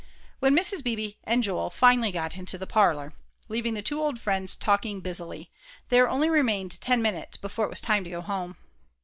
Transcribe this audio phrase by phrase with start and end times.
[0.39, 0.83] When Mrs.
[0.83, 3.13] Beebe and Joel finally got into the parlor,
[3.49, 5.51] leaving the two old friends talking busily,
[5.89, 8.57] there only remained ten minutes before it was time to go home.